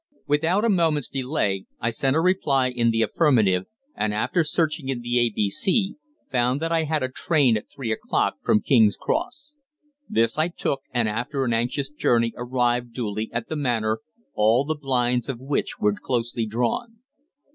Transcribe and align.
"_Without 0.25 0.65
a 0.65 0.69
moment's 0.69 1.09
delay 1.09 1.65
I 1.79 1.91
sent 1.91 2.15
a 2.15 2.19
reply 2.21 2.69
in 2.71 2.89
the 2.89 3.03
affirmative, 3.03 3.65
and, 3.95 4.15
after 4.15 4.43
searching 4.43 4.89
in 4.89 5.01
the 5.01 5.19
"A.B.C.," 5.27 5.95
found 6.31 6.59
that 6.59 6.71
I 6.71 6.85
had 6.85 7.03
a 7.03 7.07
train 7.07 7.55
at 7.55 7.65
three 7.69 7.91
o'clock 7.91 8.37
from 8.41 8.61
King's 8.63 8.97
Cross. 8.97 9.53
This 10.09 10.39
I 10.39 10.47
took, 10.47 10.81
and 10.91 11.07
after 11.07 11.45
an 11.45 11.53
anxious 11.53 11.91
journey 11.91 12.33
arrived 12.35 12.93
duly 12.95 13.29
at 13.31 13.47
the 13.47 13.55
Manor, 13.55 13.99
all 14.33 14.65
the 14.65 14.73
blinds 14.73 15.29
of 15.29 15.39
which 15.39 15.77
were 15.79 15.93
closely 15.93 16.47
drawn. 16.47 17.01